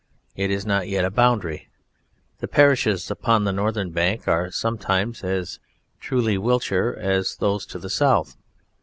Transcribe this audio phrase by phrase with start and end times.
[0.35, 1.69] It is not yet a boundary.
[2.39, 5.59] The parishes upon the northern bank are sometimes as
[5.99, 8.35] truly Wiltshire as those to the south.